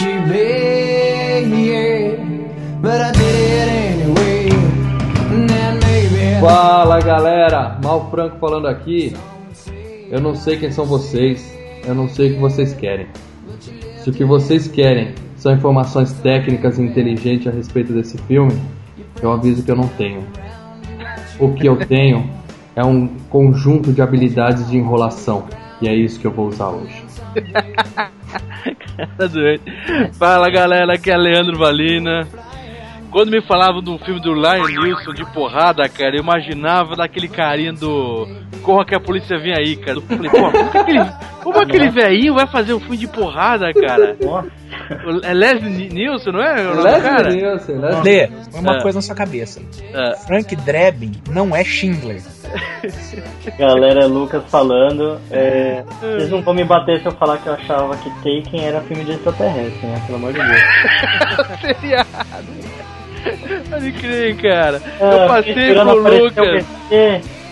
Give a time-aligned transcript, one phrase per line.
[0.00, 0.62] You bad?
[2.82, 4.50] But I did it anyway.
[5.30, 9.14] And then maybe Fala galera, Mal Franco falando aqui.
[10.10, 11.56] Eu não sei quem são vocês,
[11.86, 13.06] eu não sei o que vocês querem.
[13.98, 18.60] Se o que vocês querem são informações técnicas e inteligentes a respeito desse filme,
[19.22, 20.26] eu aviso que eu não tenho.
[21.38, 22.28] O que eu tenho
[22.74, 25.44] é um conjunto de habilidades de enrolação,
[25.80, 27.04] e é isso que eu vou usar hoje.
[28.96, 30.12] Tá.
[30.18, 32.28] Fala galera, aqui é Leandro Valina.
[33.12, 37.72] Quando me falavam do filme do Lion Nilson de porrada, cara, eu imaginava daquele carinha
[37.72, 38.26] do
[38.62, 39.98] Corra que a polícia vem aí, cara.
[39.98, 41.10] Eu falei, pô, como aquele,
[41.42, 44.16] como aquele velhinho vai fazer um filme de porrada, cara?
[45.24, 46.54] É Leslie Nilson, não é?
[46.62, 48.82] Leslie Nielsen, Leslie- Lê, uma É.
[48.82, 49.60] coisa na sua cabeça.
[49.92, 50.16] É.
[50.26, 52.22] Frank Drebin não é Schindler.
[53.58, 55.18] Galera, Lucas falando.
[55.30, 58.80] É, vocês não vão me bater se eu falar que eu achava que Taken era
[58.82, 60.02] filme de extraterrestre, né?
[60.06, 61.60] Pelo amor de Deus.
[61.60, 62.08] Seriado.
[63.70, 64.82] Pode crer, cara.
[65.00, 66.64] Ah, Eu fiquei passei aparecer o Lucas.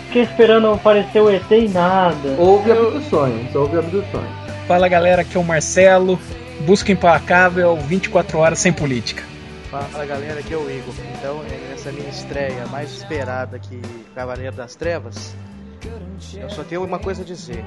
[0.05, 2.35] Fiquei esperando aparecer o ET e nada.
[2.37, 4.29] Houve abduções, houve abduções.
[4.67, 6.19] Fala galera, aqui é o Marcelo.
[6.65, 9.23] Busca implacável 24 horas sem política.
[9.69, 10.93] Fala galera, aqui é o Igor.
[11.17, 13.81] Então, é, nessa minha estreia mais esperada que
[14.13, 15.33] Cavaleiro das Trevas,
[16.35, 17.63] eu só tenho uma coisa a dizer: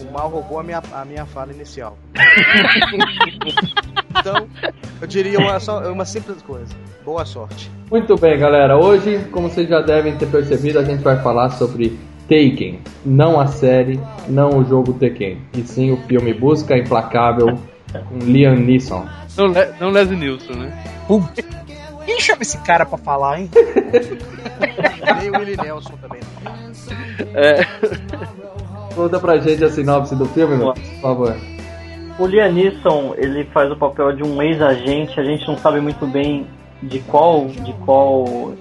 [0.00, 1.96] o mal roubou a minha, a minha fala inicial.
[4.18, 4.47] então,
[5.16, 6.74] eu diria uma, só, uma simples coisa:
[7.04, 7.70] boa sorte.
[7.90, 8.76] Muito bem, galera.
[8.76, 11.98] Hoje, como vocês já devem ter percebido, a gente vai falar sobre
[12.28, 12.80] Taken.
[13.04, 13.98] Não a série,
[14.28, 15.38] não o jogo Tekken.
[15.54, 17.58] E sim o filme Busca Implacável
[18.08, 19.06] com Liam Neeson.
[19.36, 20.84] Não, Le- não Leslie Nilson, né?
[21.06, 21.22] Pum.
[22.04, 23.50] Quem chama esse cara pra falar, hein?
[25.20, 26.20] Nem o Willie Nelson também.
[27.34, 27.64] É.
[28.94, 31.36] Conta pra gente a sinopse do filme, meu, por favor.
[32.18, 36.06] O Liam Neeson, ele faz o papel de um ex-agente, a gente não sabe muito
[36.06, 36.46] bem
[36.82, 37.46] de qual.
[37.46, 38.52] de qual.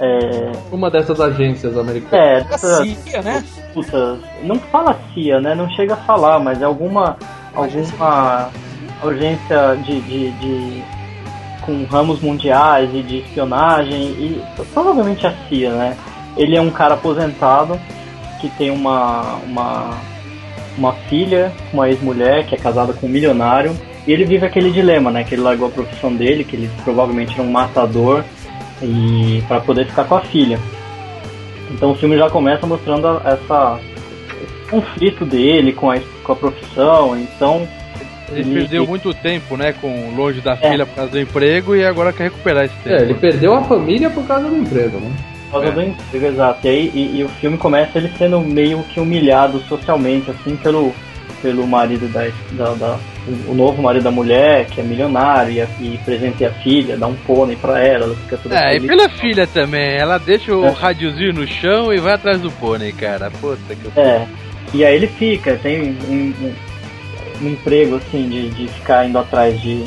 [0.00, 2.12] É, Uma dessas agências americanas.
[2.14, 3.44] é A dessas CIA, né?
[3.74, 5.54] putas, não fala CIA, né?
[5.54, 7.16] Não chega a falar, mas é alguma.
[7.54, 8.50] alguma
[9.02, 10.82] agência de, de, de-
[11.62, 14.42] com ramos mundiais e de espionagem e
[14.72, 15.96] provavelmente a CIA, né?
[16.36, 17.78] Ele é um cara aposentado
[18.40, 19.90] que tem uma uma
[20.78, 23.72] uma filha, uma ex-mulher que é casada com um milionário
[24.06, 25.22] e ele vive aquele dilema, né?
[25.24, 28.24] Que ele largou a profissão dele, que ele provavelmente era um matador
[28.82, 30.58] e para poder ficar com a filha.
[31.70, 33.78] Então o filme já começa mostrando essa
[34.42, 37.16] esse conflito dele com a, com a profissão.
[37.16, 37.66] Então
[38.34, 40.70] Ele E- perdeu e- muito tempo, né, com longe da É.
[40.70, 42.96] filha por causa do emprego e agora quer recuperar esse tempo.
[42.96, 45.10] É, ele perdeu a família por causa do emprego, né?
[45.52, 46.66] Causa do emprego, exato.
[46.66, 50.92] E, aí, e, e o filme começa ele sendo meio que humilhado socialmente, assim, pelo,
[51.40, 52.98] pelo marido da, da, da-
[53.46, 57.14] o novo marido da mulher, que é milionário, e, e presenteia a filha, dá um
[57.14, 58.86] pônei pra ela, ela fica toda É, e feliz.
[58.88, 60.70] pela filha também, ela deixa o É.
[60.70, 63.30] radiozinho no chão e vai atrás do pônei, cara.
[63.40, 64.26] Puta que É.
[64.74, 66.54] E aí ele fica, tem um, um-
[67.42, 69.84] um emprego assim de, de ficar indo atrás de.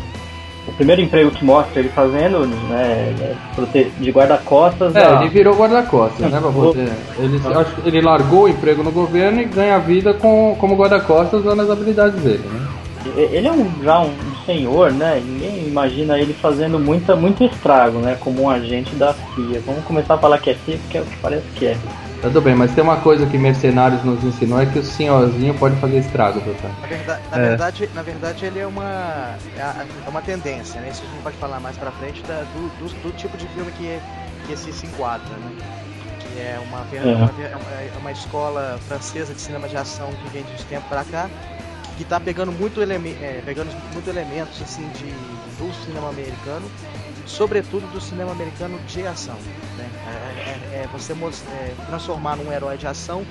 [0.68, 4.96] O primeiro emprego que mostra ele fazendo, né, é de guarda-costas.
[4.96, 6.80] É, da- ele virou guarda-costas, né, você.
[7.20, 10.76] Ele, eu acho que ele largou o emprego no governo e ganha vida com, como
[10.76, 12.68] guarda-costas usando as habilidades dele, né?
[13.16, 14.12] Ele é um, já um
[14.48, 15.22] senhor, né?
[15.24, 18.18] Ninguém imagina ele fazendo muita, muito estrago, né?
[18.20, 19.62] Como um agente da CIA.
[19.64, 21.78] Vamos começar a falar que é CIA, porque é o que parece que é.
[22.22, 25.80] Tudo bem, mas tem uma coisa que Mercenários nos ensinou é que o senhorzinho pode
[25.80, 26.72] fazer estrago, doutor.
[26.82, 30.90] Na, verda- na verdade, na verdade, ele é uma, é é uma tendência, né?
[30.90, 33.72] Isso a gente pode falar mais pra frente da- do, do, do tipo de filme
[33.72, 34.00] que,
[34.48, 35.52] que esse se enquadra, né?
[36.20, 37.16] Que é uma, Uhum.
[37.16, 40.64] uma, é uma- é uma escola francesa de cinema de ação que vem de uns
[40.64, 41.30] tempos pra cá,
[41.96, 45.12] que tá pegando muito, eleme é, pegando muito elementos assim de,
[45.60, 46.66] do cinema americano,
[47.26, 49.38] sobretudo do cinema americano de ação.
[50.08, 53.24] É, é- é você é, transformar num herói de ação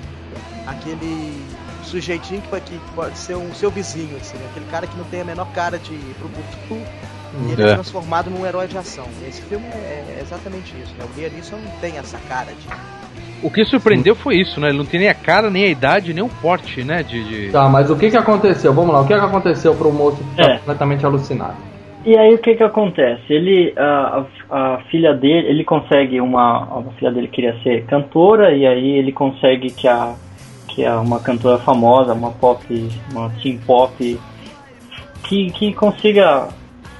[0.67, 1.45] aquele
[1.83, 4.45] sujeitinho que, que pode ser um seu vizinho, assim, né?
[4.51, 6.81] aquele cara que não tem a menor cara de brucutu
[7.47, 7.71] e ele é.
[7.71, 7.73] É.
[7.75, 9.05] transformado num herói de ação.
[9.27, 11.05] Esse filme é, é exatamente isso, né?
[11.05, 12.67] O Neeson não tem essa cara de...
[13.41, 14.69] O que surpreendeu foi isso, né?
[14.69, 17.03] Ele não tem nem a cara, nem a idade, nem o porte, né?
[17.03, 18.73] De, de- Tá, mas o que que aconteceu?
[18.73, 20.57] Vamos lá, o que que aconteceu pro moço ficar É.
[20.59, 21.57] completamente alucinado?
[22.05, 23.33] E aí o que que acontece?
[23.33, 28.65] Ele, a, a, filha dele, ele consegue uma, a filha dele queria ser cantora e
[28.65, 30.13] aí ele consegue que a
[30.67, 32.61] que é uma cantora famosa, uma pop,
[33.09, 34.19] uma teen pop,
[35.23, 36.49] que, que consiga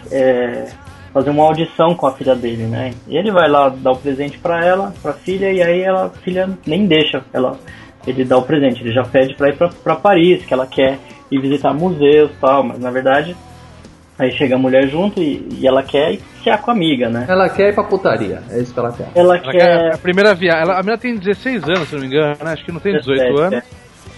[0.09, 0.71] é,
[1.13, 2.93] fazer uma audição com a filha dele, né?
[3.05, 6.09] E ele vai lá dar o presente pra ela, pra filha e aí ela, a
[6.09, 7.59] filha nem deixa ela
[8.07, 10.99] ele dá o presente, ele já pede pra ir pra Paris, que ela quer
[11.31, 13.35] ir visitar museus tal, mas na verdade
[14.17, 17.25] Aí chega a mulher junto e, e ela quer ir passear com a amiga, né?
[17.27, 19.07] Ela quer ir pra putaria, é isso que ela quer.
[19.15, 19.57] Ela Ela quer.
[19.59, 20.62] quer a primeira viagem.
[20.62, 22.53] Ela, a menina tem 16 anos, se não me engano, né?
[22.53, 23.63] Acho que não tem 18 17, anos.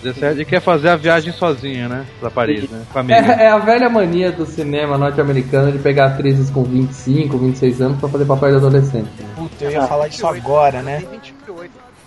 [0.03, 2.05] 17 e quer fazer a viagem sozinha, né?
[2.19, 2.83] Pra Paris, né?
[2.93, 3.17] Com a amiga.
[3.19, 7.99] É, é a velha mania do cinema norte-americano de pegar atrizes com 25, 26 anos
[7.99, 9.07] pra fazer papel de adolescente.
[9.19, 9.25] né?
[9.35, 11.01] Puta, eu ia falar isso agora, né?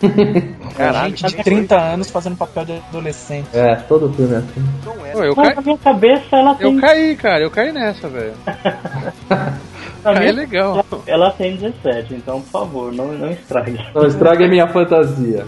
[0.00, 0.74] Tem 28.
[0.76, 1.16] Caralho.
[1.16, 3.48] Gente de 30 anos fazendo papel de adolescente.
[3.52, 4.64] É, todo filme é assim.
[4.84, 5.10] Não é.
[5.12, 5.54] Pô, eu, Mas ca...
[5.56, 6.74] na minha cabeça ela tem.
[6.74, 7.42] eu caí, cara.
[7.44, 8.32] Eu caí nessa, velho.
[10.02, 10.82] Caí minha- legal.
[11.06, 13.78] Ela tem 17, então por favor, não, não estrague.
[13.94, 15.44] Não estrague minha fantasia.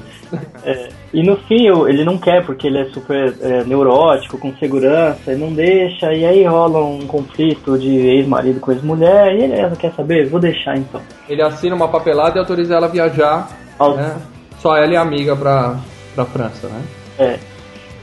[0.63, 4.55] É, e no fim eu- ele não quer porque ele é super é, neurótico, com
[4.59, 9.55] segurança, e não deixa, e aí rola um conflito de ex-marido com ex-mulher, e ele
[9.55, 11.01] ela quer saber, vou deixar então.
[11.29, 14.17] Ele assina uma papelada e autoriza ela a viajar, Ao- né?
[14.62, 15.76] Só ela a amiga pra,
[16.14, 16.82] pra França, né?
[17.19, 17.38] É.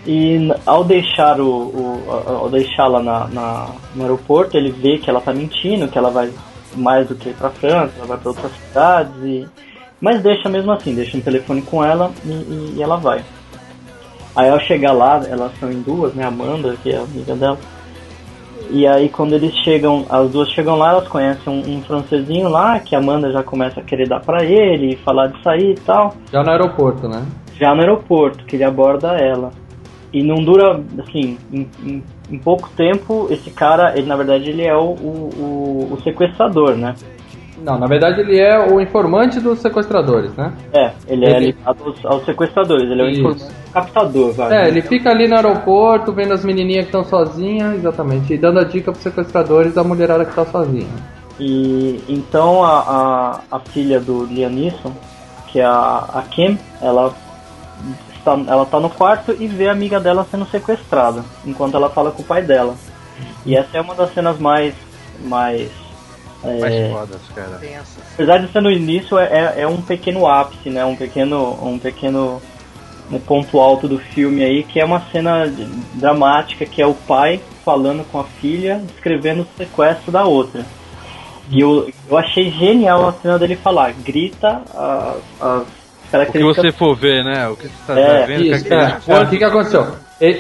[0.06, 5.22] E ao deixar o, o- ao deixá-la na, na- no aeroporto, ele vê que ela
[5.22, 6.32] tá mentindo, que ela vai
[6.76, 9.48] mais do que pra França, ela vai pra outras cidades e
[10.02, 13.22] mas deixa mesmo assim, deixa um telefone com ela e, e- e ela vai.
[14.36, 17.58] Aí ao chegar lá, elas são em duas, né, Amanda, que é amiga dela.
[18.70, 22.80] E aí quando eles chegam, as duas chegam lá, elas conhecem um, um francesinho lá,
[22.80, 26.14] que a Amanda já começa a querer dar pra ele, falar de sair e tal
[26.32, 27.26] Já no aeroporto, né?
[27.60, 29.52] já no aeroporto, que ele aborda ela.
[30.14, 34.64] E não dura, assim, em, em- em pouco tempo, esse cara, ele na verdade ele
[34.66, 36.96] é o, o, o- o sequestrador, né?
[37.64, 40.54] Não, na verdade ele é o informante dos sequestradores, né?
[40.74, 43.20] É, ele é Ele- ligado aos, aos sequestradores, ele é o Isso.
[43.20, 44.64] informante captador, vai.
[44.66, 48.60] É, ele fica ali no aeroporto, vendo as menininhas que estão sozinhas, exatamente, e dando
[48.60, 50.88] a dica pros sequestradores da mulherada que tá sozinha.
[51.40, 52.80] E então a,
[53.52, 54.92] a, a filha do Liam Neeson,
[55.48, 57.14] que é a, a Kim, ela
[58.18, 62.12] está, ela tá no quarto e vê a amiga dela sendo sequestrada, enquanto ela fala
[62.12, 62.74] com o pai dela.
[63.46, 64.74] E essa é uma das cenas mais.
[65.26, 65.70] mais
[66.44, 67.62] é, Mais fodas, cara.
[68.14, 70.86] Apesar de ser no início, é, é, é um pequeno ápice, né?
[70.86, 72.42] Um pequeno, um pequeno
[73.12, 75.52] um ponto alto do filme aí, que é uma cena
[75.96, 80.66] dramática, que é o pai falando com a filha, descrevendo o sequestro da outra.
[81.52, 85.68] E eu, eu achei genial a cena dele falar, grita as,
[86.14, 87.48] as O que você for ver, né?
[87.48, 88.44] O que você tá É, vendo?
[88.44, 89.88] Isso, que é, é, o que que aconteceu?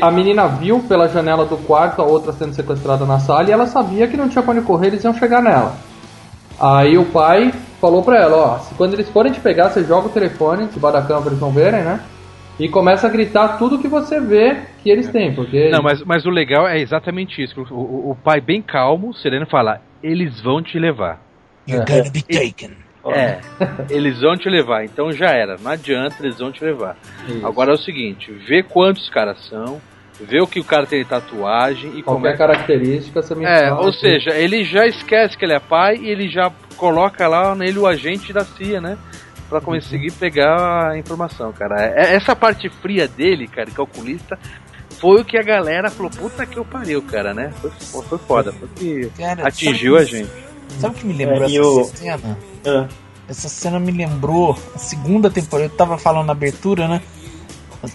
[0.01, 3.65] A menina viu pela janela do quarto a outra sendo sequestrada na sala e ela
[3.65, 5.75] sabia que não tinha pra onde correr, eles iam chegar nela.
[6.59, 10.07] Aí o pai falou pra ela, ó, se quando eles forem te pegar, você joga
[10.07, 11.99] o telefone debaixo da cama pra eles não verem, né?
[12.59, 15.69] E começa a gritar tudo que você vê que eles têm, porque...
[15.71, 17.61] Não, mas, mas o legal é exatamente isso.
[17.71, 21.21] O, o- o pai bem calmo, sereno, fala: eles vão te levar.
[21.67, 22.71] You're gonna be taken.
[23.05, 23.39] É,
[23.89, 24.83] eles vão te levar.
[24.83, 25.55] Então já era.
[25.57, 26.97] Não adianta, eles vão te levar.
[27.29, 27.47] Isso.
[27.47, 29.79] Agora é o seguinte: vê quantos caras são,
[30.19, 32.37] vê o que o cara tem de tatuagem e Qualquer começa.
[32.37, 35.95] característica você me É, fala ou que- seja, ele já esquece que ele é pai
[35.97, 38.97] e ele já coloca lá nele o agente da CIA, né?
[39.49, 41.81] Pra conseguir pegar a informação, cara.
[41.81, 44.37] É- Essa parte fria dele, cara, calculista,
[44.99, 47.51] foi o que a galera falou, puta que eu pariu, cara, né?
[47.59, 47.71] Foi,
[48.03, 50.29] foi foda, foi que Cara, atingiu a gente.
[50.79, 52.37] Sabe o que me lembrou É, essa o- cena?
[52.65, 52.87] Ah,
[53.27, 55.69] Essa cena me lembrou a segunda temporada.
[55.71, 56.99] Eu tava falando na abertura, né?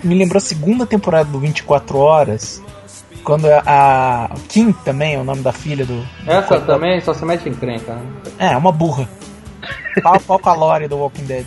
[0.03, 2.63] Me lembrou a segunda temporada do 24 Horas.
[3.23, 6.07] Quando a, a Kim também é o nome da filha do.
[6.27, 8.03] Essa também só se mete em crenca, né?
[8.39, 9.09] É, é uma burra.
[10.03, 11.47] Pau, pau com a Lore do Walking Dead.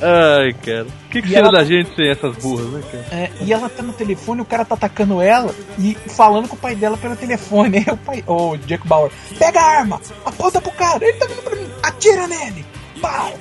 [0.00, 0.84] Ai, cara.
[0.84, 3.04] O que, que seria ela- da gente sem essas burras, né, cara?
[3.10, 6.58] É, e ela tá no telefone, o cara tá atacando ela e falando com o
[6.58, 7.78] pai dela pelo telefone.
[7.88, 11.42] Aí o pai, o Jack Bauer, pega a arma, aponta pro cara, ele tá vindo
[11.42, 12.64] pra mim, atira nele.
[13.00, 13.32] Pau!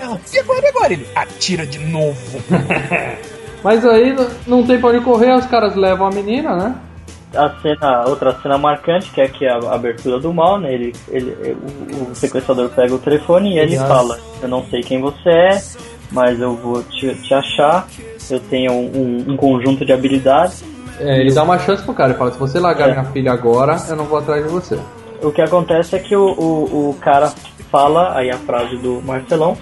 [0.00, 0.92] Ela, e agora, e agora?
[0.92, 2.42] Ele atira de novo.
[3.62, 4.14] Mas aí
[4.46, 6.74] não- tem pra onde correr, os caras levam a menina, né?
[7.34, 10.70] a cena, outra cena marcante, que é aqui a abertura do mal, né?
[10.74, 11.56] Ele, ele,
[11.94, 15.62] o, o sequestrador pega o telefone e ele fala, eu não sei quem você é,
[16.10, 17.86] mas eu vou te, te achar
[18.30, 20.64] eu tenho um, um conjunto de habilidades.
[21.00, 22.92] É, ele dá uma chance pro cara, ele fala, se você largar É.
[22.92, 24.78] minha filha agora, eu não vou atrás de você.
[25.22, 27.32] O que acontece é que o, o, o cara
[27.70, 29.56] fala, aí a frase do Marcelão,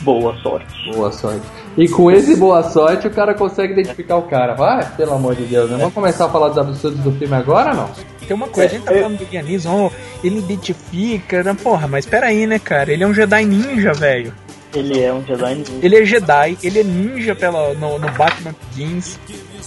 [0.00, 0.90] boa sorte.
[0.94, 1.46] Boa sorte.
[1.76, 4.54] E com esse boa sorte, o cara consegue identificar o cara.
[4.54, 5.76] Vai, pelo amor de Deus, né?
[5.78, 7.88] Vamos começar a falar dos absurdos do filme agora, não?
[8.26, 11.56] Tem uma coisa, a gente tá falando do guianismo, ele identifica, né?
[11.60, 12.92] porra, mas peraí, né, cara?
[12.92, 14.32] Ele é um Jedi ninja, velho.
[14.74, 15.72] Ele é um Jedi ninja.
[15.82, 19.18] Ele é Jedi, ele é ninja pela, no, no Batman Begins.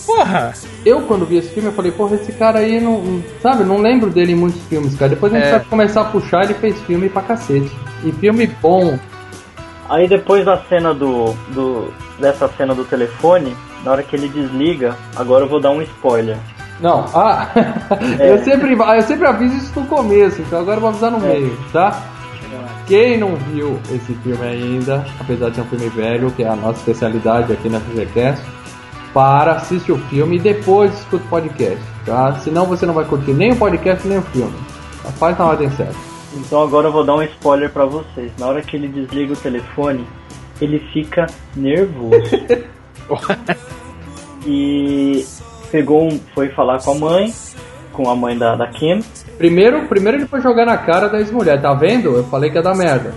[0.05, 0.53] Porra!
[0.85, 3.77] Eu, quando vi esse filme, eu falei, porra, esse cara aí, não, não- sabe, não
[3.77, 5.09] lembro dele em muitos filmes, cara.
[5.09, 5.51] Depois a gente É.
[5.51, 7.71] vai começar a puxar, ele fez filme pra cacete.
[8.03, 8.97] E filme bom.
[9.89, 11.93] Aí depois da cena do, do.
[12.19, 16.37] dessa cena do telefone, na hora que ele desliga, agora eu vou dar um spoiler.
[16.79, 17.47] Não, ah,
[18.19, 18.31] É.
[18.33, 21.29] eu, sempre, eu sempre aviso isso no começo, então agora eu vou avisar no É.
[21.33, 22.01] meio, tá?
[22.87, 26.55] Quem não viu esse filme ainda, apesar de ser um filme velho, que é a
[26.55, 28.43] nossa especialidade aqui na FGCast,
[29.13, 32.33] para, assiste o filme e depois escuta o podcast, tá?
[32.43, 34.53] Senão você não vai curtir nem o podcast nem o filme.
[35.01, 35.09] Tá?
[35.11, 35.95] Faz na ordem certa.
[36.35, 38.31] Então agora eu vou dar um spoiler pra vocês.
[38.37, 40.05] Na hora que ele desliga o telefone,
[40.61, 42.31] ele fica nervoso.
[44.45, 45.25] e
[45.71, 47.33] pegou um, foi falar com a mãe,
[47.91, 48.99] com a mãe da, da Kim.
[49.37, 52.17] Primeiro, primeiro ele foi jogar na cara da ex-mulher, tá vendo?
[52.17, 53.13] Eu falei que ia dar merda.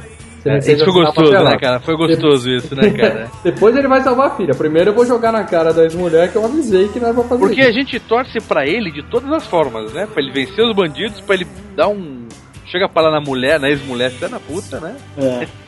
[0.49, 1.81] É, isso foi gostoso, né, cara?
[1.81, 3.29] Foi gostoso isso, né, cara?
[3.43, 4.55] Depois ele vai salvar a filha.
[4.55, 7.41] Primeiro eu vou jogar na cara da ex-mulher que eu avisei que nós vamos fazer
[7.41, 7.69] Porque isso.
[7.69, 10.07] a gente torce pra ele de todas as formas, né?
[10.07, 12.29] Pra ele vencer os bandidos, pra ele dar um.
[12.67, 14.97] Chega pra lá na mulher, na ex-mulher, filha da puta, né?
[15.19, 15.47] É,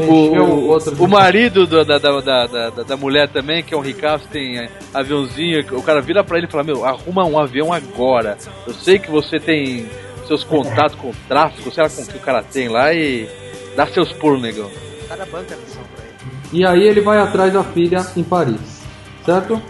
[0.00, 3.80] O, o, o marido do- da, da, da, da, da- mulher também, que é um
[3.80, 7.72] ricaço, tem é, aviãozinho, o cara vira pra ele e fala, meu, arruma um avião
[7.72, 8.36] agora.
[8.66, 9.86] Eu sei que você tem
[10.26, 13.28] seus contatos com o tráfico, sei lá com o que o cara tem lá e
[13.76, 14.66] dá seus pulos, negão.
[15.04, 16.14] O cara banca a missão pra ele.
[16.52, 18.82] E aí ele vai atrás da filha em Paris,
[19.24, 19.62] certo?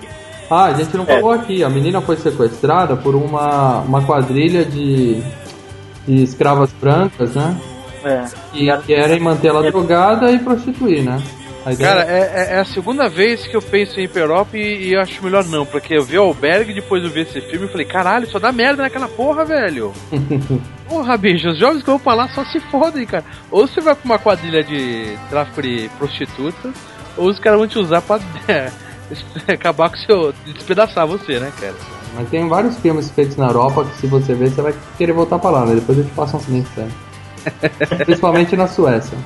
[0.50, 1.14] Ah, a gente não É.
[1.14, 1.62] falou aqui.
[1.62, 5.20] A menina foi sequestrada por uma, uma quadrilha de,
[6.16, 7.56] de escravas brancas, né?
[8.04, 8.24] é.
[8.52, 11.22] Que querem manter ela drogada e prostituir, né?
[11.78, 12.18] Cara, é,
[12.52, 15.44] é- é a segunda vez que eu penso em Hiperop e, e eu acho melhor
[15.44, 18.38] não, porque eu vi o Albergue depois eu vi esse filme e falei, caralho, só
[18.38, 19.92] dá merda naquela porra, velho.
[20.88, 23.24] Porra, bicho, os jovens que eu vou falar só se fodem, cara.
[23.50, 26.72] Ou você vai pra uma quadrilha de tráfico de prostitutas,
[27.16, 28.70] ou os caras vão te usar pra é,
[29.52, 30.34] acabar com o seu.
[30.46, 31.74] despedaçar você, né, cara?
[32.14, 35.38] Mas tem vários filmes feitos na Europa que se você ver, você vai querer voltar
[35.38, 35.74] pra lá, né?
[35.76, 36.92] Depois eu te passo um link sério.
[38.04, 39.16] Principalmente na Suécia.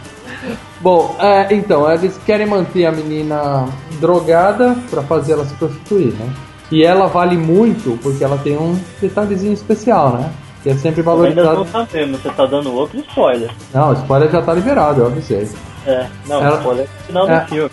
[0.81, 3.67] Bom, é, então, eles querem manter a menina
[4.01, 6.31] drogada pra fazer ela se prostituir, né?
[6.71, 10.31] E ela vale muito porque ela tem um detalhezinho especial, né?
[10.63, 11.57] Que é sempre Eu ainda valorizado.
[11.59, 13.51] não sabemos, você tá dando outro spoiler.
[13.73, 15.49] Não, o spoiler já tá liberado, eu avisei.
[15.87, 17.41] É, não, Ela- spoiler no final É.
[17.41, 17.71] do filme.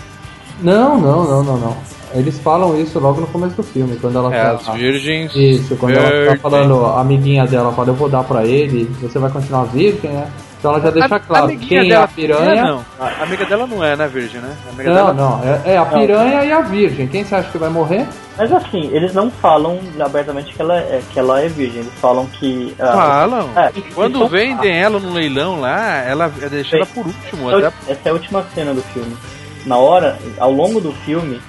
[0.61, 1.77] Não, não, não, não, não.
[2.13, 4.51] Eles falam isso logo no começo do filme, quando ela É, tá.
[4.51, 5.33] as virgens.
[5.35, 6.41] Isso, quando ela tá virgens.
[6.41, 10.27] falando, a amiguinha dela fala, eu vou dar pra ele, você vai continuar virgem, né?
[10.59, 12.63] Então ela já deixa A- claro quem é a piranha.
[12.63, 12.85] não.
[12.99, 14.55] A amiga dela não é, né, virgem, né?
[14.67, 17.07] A amiga Não, dela não, é, é a piranha e a virgem.
[17.07, 18.05] Quem você acha que vai morrer?
[18.37, 22.27] Mas assim, eles não falam abertamente que ela é, que ela é virgem, eles falam
[22.27, 22.75] que.
[22.79, 23.49] ah, Falam.
[23.55, 27.49] É, Quando então- vendem ela no leilão lá, ela é deixada por último.
[27.49, 29.17] Essa Até essa é a última cena do filme.
[29.65, 31.39] Na hora, ao longo do filme,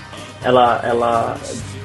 [0.45, 1.37] ela, ela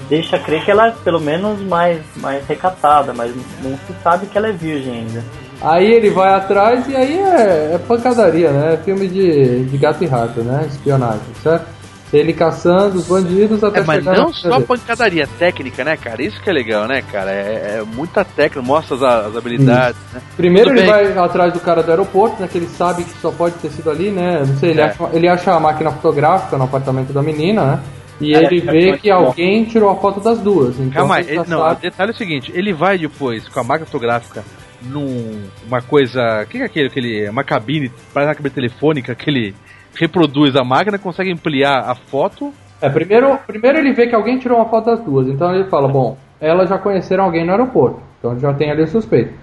[0.09, 3.33] deixa crer que ela é pelo menos mais, mais recatada, mas
[3.63, 5.23] não se sabe que ela é virgem ainda.
[5.61, 8.73] Aí ele vai atrás e aí é, é pancadaria, né?
[8.75, 10.65] É filme de, de gato e rato, né?
[10.69, 11.65] Espionagem, certo?
[12.13, 16.21] Ele caçando os bandidos até É, mas chegar não só pancadaria técnica, né, cara?
[16.21, 17.31] Isso que é legal, né, cara?
[17.31, 20.21] É, é muita técnica, mostra as, as habilidades, né?
[20.37, 21.13] Primeiro Tudo ele bem.
[21.13, 22.47] vai atrás do cara do aeroporto, né?
[22.49, 24.41] Que ele sabe que só pode ter sido ali, né?
[24.47, 24.85] Não sei, ele, É.
[24.85, 27.79] acha, ele acha a máquina fotográfica no apartamento da menina, né?
[28.19, 29.15] E É, ele vê que bom.
[29.15, 30.79] alguém tirou a foto das duas.
[30.79, 33.63] Então Calma ele não, o sabe- detalhe é o seguinte, ele vai depois com a
[33.63, 34.43] máquina fotográfica
[34.81, 36.41] numa coisa.
[36.43, 37.29] O que é aquele, aquele.
[37.29, 39.55] Uma cabine, parece uma cabine telefônica que ele
[39.95, 42.53] reproduz a máquina, consegue ampliar a foto.
[42.81, 45.27] É, primeiro, primeiro ele vê que alguém tirou uma foto das duas.
[45.27, 47.99] Então ele fala, bom, elas já conheceram alguém no aeroporto.
[48.19, 49.33] Então já tem ali o suspeito.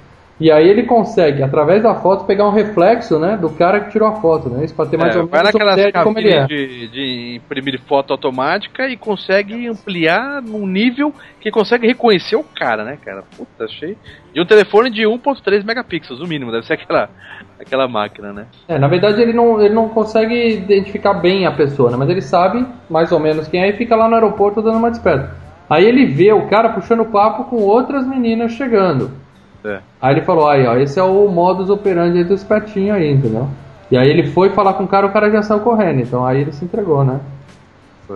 [0.41, 3.37] E aí ele consegue, através da foto, pegar um reflexo, né?
[3.37, 4.65] Do cara que tirou a foto, né?
[4.65, 6.45] Isso pra ter mais É, ou menos uma ideia de como ele é.
[6.45, 12.85] de, de imprimir foto automática e consegue ampliar num nível que consegue reconhecer o cara,
[12.85, 13.23] né, cara?
[13.37, 13.97] Puta, achei.
[14.33, 17.09] De um telefone de 1.3 megapixels, o mínimo, deve ser aquela,
[17.61, 18.47] aquela máquina, né?
[18.67, 21.97] É, na verdade ele não, ele não consegue identificar bem a pessoa, né?
[21.97, 24.91] Mas ele sabe mais ou menos quem é e fica lá no aeroporto dando uma
[24.91, 25.31] desperta.
[25.71, 29.23] Aí ele vê o cara puxando papo com outras meninas chegando.
[29.65, 29.81] É.
[30.01, 33.49] Aí ele falou, aí ó, esse é o modus operandi aí do espertinho aí, entendeu?
[33.91, 36.41] E aí ele foi falar com o cara, o cara já saiu correndo, então aí
[36.43, 37.21] ele se entregou, né?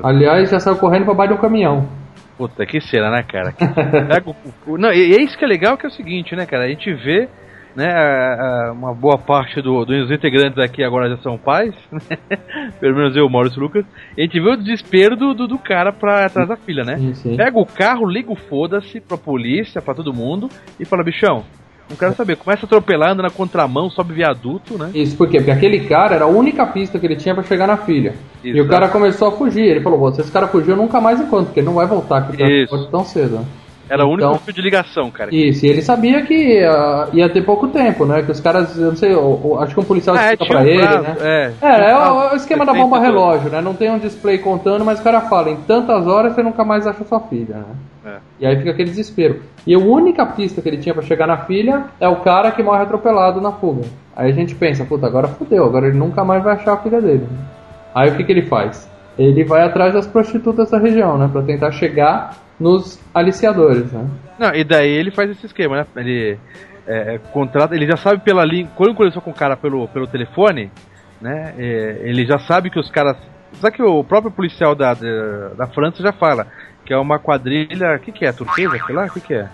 [0.03, 1.89] Aliás, já saiu correndo pra baixo de um caminhão.
[2.37, 3.55] Puta, que cena, né, cara?
[4.67, 6.65] O- Não, e é isso que é legal, que é o seguinte, né, cara?
[6.65, 7.29] A gente vê,
[7.79, 12.19] né, a- a- uma boa parte do- dos integrantes aqui agora já são pais, né?
[12.81, 13.85] Pelo menos eu, Maurício Lucas.
[14.17, 16.97] A gente vê o desespero do, do, do cara pra atrás da filha, né?
[16.99, 17.37] Sim, sim.
[17.37, 20.49] Pega o carro, liga o foda-se pra polícia, pra todo mundo,
[20.81, 21.45] e fala, bichão,
[21.89, 24.91] não quero saber, começa a atropelar, anda na contramão, sobe viaduto, né?
[24.93, 25.39] Isso por quê?
[25.39, 28.15] Porque aquele cara era a única pista que ele tinha pra chegar na filha.
[28.45, 29.63] E o cara começou a fugir.
[29.65, 31.87] Ele falou: "Pô, se esse cara fugir, eu nunca mais encontro, porque ele não vai
[31.87, 33.41] voltar aqui aeroporto tão cedo.
[33.89, 35.35] Era o único Então- fio de ligação, cara.
[35.35, 38.23] Isso, e ele sabia que ah, ia ter pouco tempo, né?
[38.23, 40.45] Que os caras, eu não sei, eu- eu acho que um policial Ah, é, explica
[40.45, 41.17] tinha pra um ele, prazo, né?
[41.21, 41.45] é.
[41.61, 43.61] É, Tinha um é o, o esquema da 60 bomba relógio, né?
[43.61, 46.87] Não tem um display contando, mas o cara fala, em tantas horas você nunca mais
[46.87, 47.65] acha sua filha, né?
[48.07, 48.17] É.
[48.41, 49.43] E aí fica aquele desespero.
[49.67, 52.63] E a única pista que ele tinha pra chegar na filha é o cara que
[52.63, 53.83] morre atropelado na fuga.
[54.17, 57.01] Aí a gente pensa, puta, agora fudeu, agora ele nunca mais vai achar a filha
[57.01, 57.27] dele.
[57.31, 57.39] né?
[57.95, 58.89] Aí o que, que ele faz?
[59.19, 61.29] Ele vai atrás das prostitutas da região, né?
[61.31, 64.09] Pra tentar chegar nos aliciadores, né?
[64.39, 65.87] Não, e daí ele faz esse esquema, né?
[65.97, 66.39] Ele
[66.87, 68.71] é, é, contrata, ele já sabe pela linha.
[68.77, 70.71] Quando conversou com o cara pelo, pelo telefone,
[71.21, 71.55] né?
[71.59, 73.17] é, ele já sabe que os caras.
[73.55, 76.47] Sabe que o próprio policial da, da, da França já fala
[76.89, 77.97] que é uma quadrilha.
[77.97, 78.33] O que, que é?
[78.33, 78.79] Turquesa?
[78.87, 79.05] Sei lá?
[79.05, 79.49] O que, que é?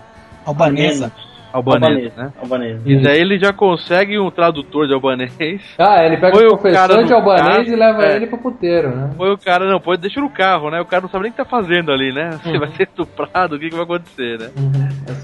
[0.45, 1.11] Albanesa.
[1.55, 2.33] Albanesa, né?
[2.41, 2.81] Albanesa.
[2.85, 5.31] E daí ele já consegue um tradutor de albanês.
[5.77, 8.15] Ah, ele pega o professor do de albanês carro, e leva é.
[8.15, 9.11] ele pro puteiro, né?
[9.15, 10.81] Foi o cara, não, pode deixa no carro, né?
[10.81, 12.31] O cara não sabe nem o que tá fazendo ali, né?
[12.31, 12.51] Uhum.
[12.51, 14.49] Você vai ser estuprado, o que, que vai acontecer, né?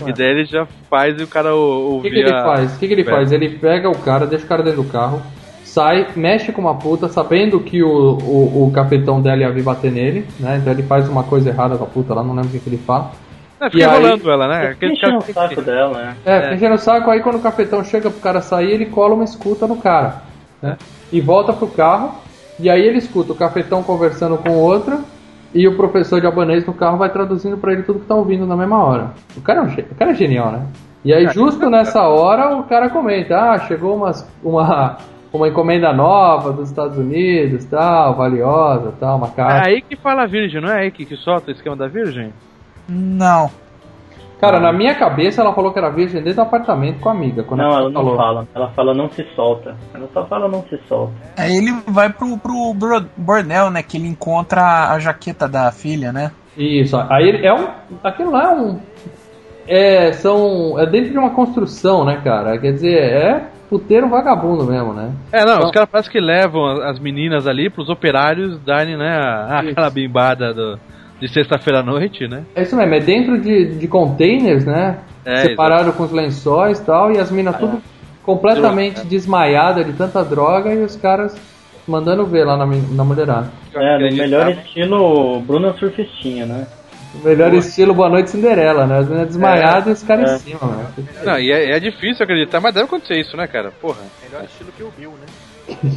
[0.05, 0.13] E é.
[0.13, 2.11] daí ele já faz e o cara ou- O que, ouvia.
[2.11, 2.75] que ele faz?
[2.75, 3.31] O que, que ele faz?
[3.31, 5.21] Ele pega o cara, deixa o cara dentro do carro,
[5.63, 9.91] sai, mexe com uma puta, sabendo que o, o, o capitão dela ia vir bater
[9.91, 10.57] nele, né?
[10.59, 12.69] Então ele faz uma coisa errada com a puta lá, não lembro o que, que
[12.69, 13.11] ele fala.
[13.62, 14.68] É, E fica aí- enrolando ela, né?
[14.70, 16.15] Aquele Enchendo o saco dela, né?
[16.25, 16.41] É, É.
[16.41, 19.24] fica enchendo o saco, aí quando o capitão chega pro cara sair, ele cola uma
[19.24, 20.24] escuta no cara,
[20.62, 20.77] né?
[21.13, 22.15] E volta pro carro,
[22.60, 24.98] e aí ele escuta o capitão conversando com outra,
[25.53, 28.48] e o professor de albanês no carro vai traduzindo pra ele tudo que tá ouvindo
[28.48, 29.12] na mesma hora.
[29.38, 30.65] O cara é, um ge- o cara é genial, né?
[31.03, 34.98] E aí, justo nessa hora, o cara comenta: Ah, chegou umas, uma,
[35.34, 39.70] uma encomenda nova dos Estados Unidos, tal, valiosa, tal, uma É caixa.
[39.70, 42.32] aí que fala a Virgem, não é aí que, que solta o esquema da Virgem?
[42.92, 43.50] Não.
[44.40, 47.44] Cara, na minha cabeça, ela falou que era virgem dentro do apartamento com a amiga.
[47.44, 48.18] Quando Não, ela ela não falou.
[48.18, 48.48] fala.
[48.56, 49.75] Ela fala não se solta.
[49.94, 51.14] Ela só fala não se solta.
[51.38, 52.74] Aí ele vai pro, pro
[53.16, 53.84] bordel, né?
[53.84, 56.32] Que ele encontra a jaqueta da filha, né?
[56.58, 57.68] Isso, aí ele- é um.
[58.04, 58.80] Aquilo lá é um.
[59.68, 60.77] É, são.
[60.80, 62.58] É dentro de uma construção, né, cara?
[62.58, 65.12] Quer dizer, é puteiro vagabundo mesmo, né?
[65.32, 68.98] É, não, Então- os caras parecem que levam as- as meninas ali pros operários darem,
[68.98, 70.80] né, a- aquela bimbada do-
[71.22, 72.44] de sexta-feira à noite, né?
[72.55, 74.98] É isso mesmo, é dentro de, de containers, né?
[75.24, 77.81] É, Separado com os lençóis e tal, e as minas tudo
[78.24, 81.36] completamente desmaiadas de tanta droga e os caras
[81.88, 83.51] mandando ver lá na, na mulherada.
[83.74, 86.68] É, no melhor estilo Bruna Surfistinha, né?
[87.14, 89.00] O melhor estilo Boa Noite Cinderela, né?
[89.00, 90.36] As meninas desmaiadas e os caras É.
[90.36, 90.86] em cima, né?
[91.25, 93.72] Não, e é, é difícil acreditar, mas deve acontecer isso, né, cara?
[93.81, 94.00] Porra.
[94.24, 95.27] Melhor estilo que o Bill, né?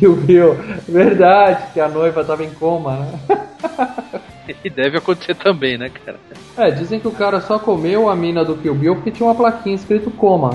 [0.00, 0.54] E o Bill,
[0.88, 3.08] verdade, que a noiva tava em coma, né?
[4.62, 6.18] E deve acontecer também, né, cara?
[6.58, 9.34] É, dizem que o cara só comeu a mina do Kill Bill porque tinha uma
[9.34, 10.50] plaquinha escrito coma.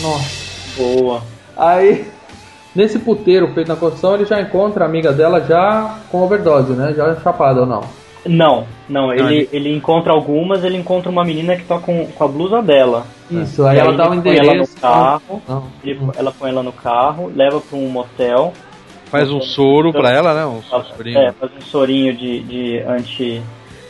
[0.00, 0.48] Nossa.
[0.76, 1.22] Boa.
[1.56, 2.06] Aí,
[2.74, 6.94] nesse puteiro feito na construção, ele já encontra a amiga dela já com overdose, né?
[6.96, 7.82] Já chapada ou não.
[8.26, 12.24] Não, não, ele, ele- ele encontra algumas, ele encontra uma menina que tá com, com
[12.24, 13.06] a blusa dela.
[13.30, 14.74] Isso, aí ela dá um ele põe ela endereço.
[14.76, 15.42] no carro.
[15.48, 15.64] Não.
[15.84, 18.52] Ele- ela põe ela no carro, leva pra um motel.
[19.10, 20.44] Faz um soro pra ela, né?
[20.44, 21.18] Um sorinho.
[21.18, 23.42] É, faz um sorinho de, de anti.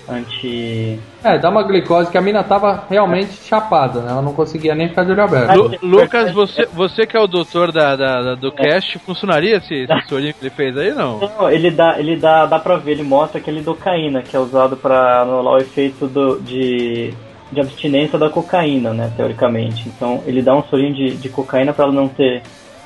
[0.09, 0.99] anti.
[1.23, 4.11] É, dá uma glicose que a mina tava realmente chapada, né?
[4.13, 5.55] Ela não conseguia nem ficar de olho aberto.
[5.57, 9.75] Lu- Lucas, você, você que é o doutor da, da- da- do cast, funcionaria esse,
[9.75, 11.19] esse sorinho que ele fez aí, não?
[11.19, 14.77] Não, ele dá, ele dá, dá pra ver, ele mostra aquele docaína que é usado
[14.77, 17.13] pra anular o efeito do, de,
[17.51, 19.89] de abstinência da cocaína, né, teoricamente.
[19.89, 22.43] Então ele dá um sorinho de, de cocaína pra ela não ter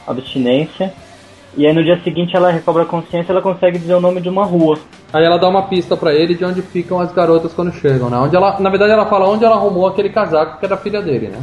[0.06, 0.92] abstinência.
[1.56, 4.28] E aí no dia seguinte ela recobra a consciência ela consegue dizer o nome de
[4.28, 4.78] uma rua.
[5.12, 8.16] Aí ela dá uma pista pra ele de onde ficam as garotas quando chegam, né?
[8.16, 11.02] Onde ela, na verdade, ela fala onde ela arrumou aquele casaco que é da filha
[11.02, 11.38] dele, né?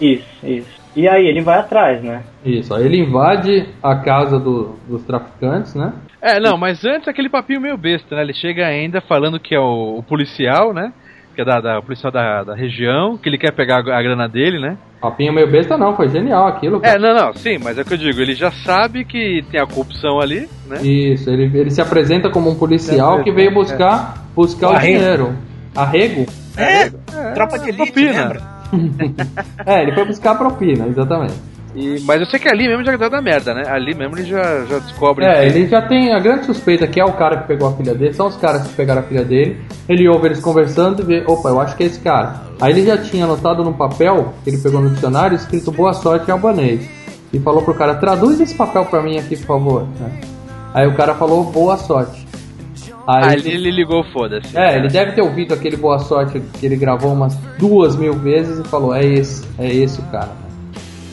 [0.00, 0.78] Isso, isso.
[0.96, 2.22] E aí ele vai atrás, né?
[2.44, 5.92] Isso, aí ele invade a casa do- dos traficantes, né?
[6.20, 8.22] É, não, mas antes aquele papinho meio besta, né?
[8.22, 10.92] Ele chega ainda falando que é o, o policial, né?
[11.38, 14.28] Que é da, da- policial da, da região, que ele quer pegar a, a grana
[14.28, 14.76] dele, né?
[15.00, 16.78] Papinho meio besta não, foi genial aquilo.
[16.78, 16.98] É, cara.
[16.98, 19.64] não, não, sim, mas é o que eu digo, ele já sabe que tem a
[19.64, 20.78] corrupção ali, né?
[20.82, 24.98] Isso, ele, ele se apresenta como um policial Se que veio buscar, buscar o Arrego.
[24.98, 25.32] dinheiro.
[25.76, 26.26] Arrego?
[26.56, 26.90] É,
[27.34, 28.10] tropa de elite, propina.
[28.20, 28.42] lembra?
[29.64, 31.34] É, ele foi buscar a propina, exatamente.
[31.80, 33.62] E, mas eu sei que ali mesmo já dá da merda, né?
[33.68, 35.24] Ali mesmo ele já, já descobre.
[35.24, 37.72] É, que- ele já tem a grande suspeita que é o cara que pegou a
[37.76, 39.60] filha dele, são os caras que pegaram a filha dele.
[39.88, 42.42] Ele ouve eles conversando e vê, opa, eu acho que é esse cara.
[42.60, 46.28] Aí ele já tinha anotado num papel que ele pegou no dicionário escrito boa sorte
[46.28, 46.88] em albanês.
[47.32, 49.86] E falou pro cara, traduz esse papel pra mim aqui, por favor.
[50.74, 52.26] Aí o cara falou boa sorte.
[53.06, 54.56] Aí, Ali ele ligou, foda-se.
[54.56, 58.58] É, ele deve ter ouvido aquele boa sorte que ele gravou umas duas mil vezes
[58.58, 60.47] e falou, é esse, é esse o cara.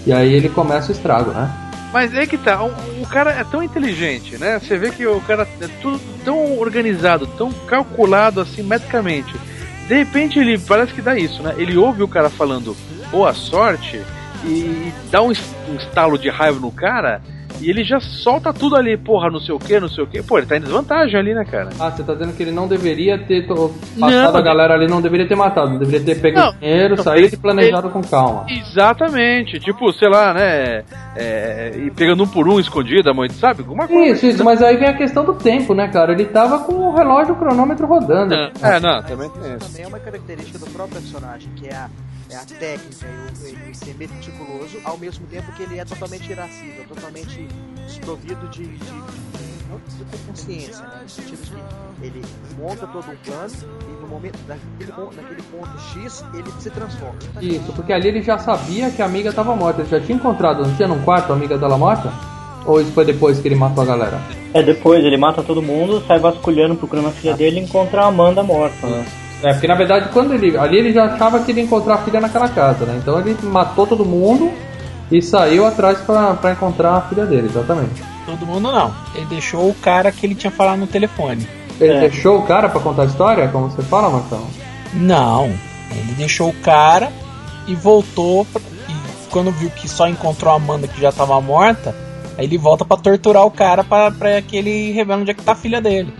[0.05, 1.51] E aí ele começa o estrago, né?
[1.91, 2.67] Mas é que tá, o,
[3.01, 4.59] o cara é tão inteligente, né?
[4.59, 9.33] Você vê que o cara é tudo tão organizado, tão calculado assim metricamente.
[9.87, 11.55] De repente ele parece que dá isso, né?
[11.57, 12.75] Ele ouve o cara falando
[13.09, 14.01] boa sorte
[14.43, 15.31] e dá um,
[15.69, 17.21] um estalo de raiva no cara
[17.61, 20.21] e ele já solta tudo ali, porra, não sei o que, não sei o que.
[20.23, 21.69] Pô, ele tá em desvantagem ali, né, cara?
[21.79, 24.73] Ah, você tá dizendo que ele não deveria ter to- Não, passado a ele- galera
[24.73, 27.37] ali, não deveria ter matado, deveria ter pego Não, o dinheiro, não, saído ele- e
[27.37, 28.45] planejado com calma.
[28.49, 30.83] Exatamente, tipo, sei lá, né?
[31.15, 33.61] É, e pegando um por um escondido, a mãe, sabe?
[33.61, 34.11] Alguma coisa.
[34.11, 36.11] Isso, isso, mas aí vem a questão do tempo, né, cara?
[36.11, 38.33] Ele tava com o relógio, o cronômetro rodando.
[38.61, 39.69] É, não, também tem isso.
[39.71, 41.89] Também é uma característica do próprio personagem, que é a,
[42.29, 46.31] é a técnica, e o- ele ser meticuloso, ao mesmo tempo que ele é totalmente
[46.31, 47.47] irascível, totalmente
[47.85, 48.93] desprovido de, de,
[49.69, 50.99] não de consciência, né?
[51.03, 52.21] no sentido que ele
[52.59, 53.53] monta todo um plano
[53.87, 57.15] e no momento, naquele, naquele ponto X, ele se transforma.
[57.41, 59.81] Isso, porque ali ele já sabia que a amiga tava morta.
[59.81, 62.11] Ele já tinha encontrado, não tinha num quarto a amiga dela morta?
[62.65, 64.19] Ou isso foi depois que ele matou a galera?
[64.53, 68.07] É depois, ele mata todo mundo, sai vasculhando, procurando a filha dele e encontra a
[68.07, 68.87] Amanda morta.
[68.87, 69.05] né?
[69.45, 70.57] É, porque na verdade quando ele.
[70.57, 72.97] Ali ele já achava que ele ia encontrar a filha naquela casa, né?
[73.01, 74.51] Então ele matou todo mundo
[75.11, 78.01] e saiu atrás pra, pra encontrar a filha dele, exatamente.
[78.25, 78.93] Todo mundo não.
[79.13, 81.47] Ele deixou o cara que ele tinha falado no telefone.
[81.79, 81.99] Ele É.
[82.01, 84.47] deixou o cara pra contar a história, como você fala, Marcão?
[84.93, 85.45] Não.
[85.91, 87.11] Ele deixou o cara
[87.67, 88.45] e voltou.
[88.45, 91.93] pra- e quando viu que só encontrou a Amanda que já tava morta,
[92.37, 95.43] aí ele volta pra torturar o cara pra, pra que ele revele onde é que
[95.43, 96.11] tá a filha dele.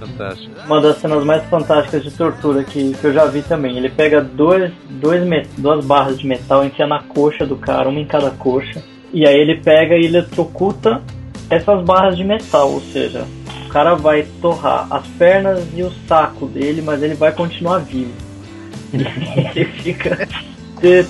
[0.00, 0.54] Fantástico.
[0.66, 3.76] Uma das cenas mais fantásticas de tortura que, que eu já vi também.
[3.76, 5.22] Ele pega dois, dois,
[5.58, 8.82] duas barras de metal, enfia na coxa do cara, uma em cada coxa.
[9.12, 11.02] E aí ele pega e eletrocuta
[11.50, 13.26] essas barras de metal, ou seja,
[13.66, 18.12] o cara vai torrar as pernas e o saco dele, mas ele vai continuar vivo.
[18.92, 20.28] ele fica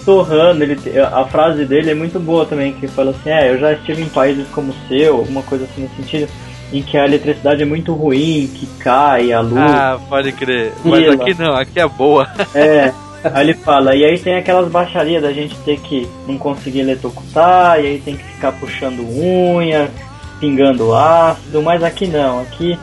[0.04, 0.64] torrando.
[0.64, 4.02] Ele, a frase dele é muito boa também, que fala assim, é, eu já estive
[4.02, 6.30] em países como o seu, alguma coisa assim nesse sentido,
[6.72, 9.56] em que a eletricidade é muito ruim, que cai a luz.
[9.60, 10.72] Ah, pode crer.
[10.84, 11.14] Mas Grila.
[11.14, 12.28] aqui não, aqui é boa.
[12.54, 12.92] É,
[13.24, 17.78] aí ele fala, e aí tem aquelas baixarias da gente ter que não conseguir eletrocutar,
[17.80, 19.90] e aí tem que ficar puxando unha,
[20.38, 22.78] pingando ácido, mas aqui não, aqui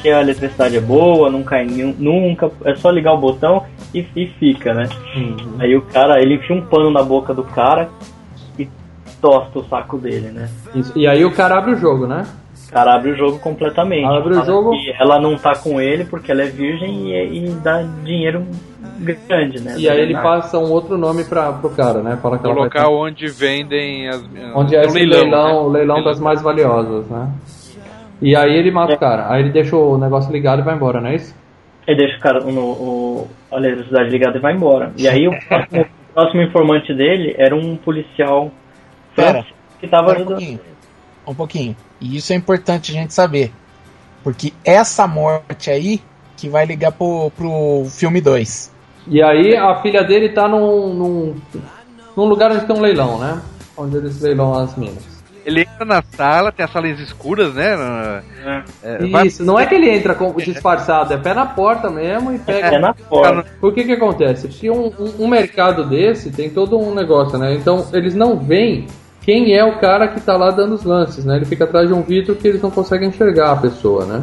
[0.00, 4.04] que a eletricidade é boa, não cai nenhum- nunca, é só ligar o botão e,
[4.16, 4.88] e fica, né?
[5.60, 7.88] Aí o cara, ele enfia um pano na boca do cara
[8.58, 8.68] e
[9.20, 10.48] tosta o saco dele, né?
[10.74, 10.92] Isso.
[10.96, 12.26] E aí o cara abre o jogo, né?
[12.72, 14.06] O cara abre o jogo completamente.
[14.06, 17.48] Abre o jogo- que ela não tá com ele porque ela é virgem e, e
[17.50, 18.46] dá dinheiro
[19.28, 19.74] grande, né?
[19.76, 22.16] E aí ele passa um outro nome pra, pro cara, né?
[22.22, 24.24] Fala que O local onde vendem as.
[24.54, 25.52] Onde é o esse leilão, né?
[25.60, 27.30] o leilão das mais valiosas, né?
[28.22, 29.30] E aí ele mata o cara.
[29.30, 31.34] Aí ele deixa o negócio ligado e vai embora, não é isso?
[31.86, 34.92] Ele deixa o cara no, o, a eletricidade ligada e vai embora.
[34.96, 38.50] E aí o próximo, o próximo informante dele era um policial
[39.14, 39.44] Pera,
[39.78, 40.38] que tava Pera um ajudando.
[40.38, 40.60] pouquinho.
[41.28, 41.76] Um pouquinho.
[42.02, 43.52] E isso é importante a gente saber.
[44.24, 46.00] Porque essa morte aí
[46.36, 48.72] que vai ligar pro, pro filme 2.
[49.08, 51.34] E aí a filha dele tá num, num,
[52.16, 53.40] num lugar onde tem um leilão, né?
[53.76, 55.12] Onde eles leilam as minas.
[55.44, 57.74] Ele entra na sala, tem as salas escuras, né?
[57.76, 58.22] na-
[58.84, 62.32] é, vai- Isso, não é que ele entra com, disfarçado, é pé na porta mesmo
[62.32, 62.76] e pega.
[62.76, 63.44] É na porta.
[63.60, 64.46] Por que que acontece?
[64.46, 67.54] Porque um, um- um mercado desse tem todo um negócio, né?
[67.54, 68.86] Então eles não veem
[69.22, 71.36] quem é o cara que tá lá dando os lances, né?
[71.36, 74.22] Ele fica atrás de um vidro que eles não conseguem enxergar a pessoa, né?